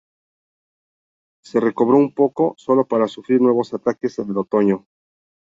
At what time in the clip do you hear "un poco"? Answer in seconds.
1.97-2.55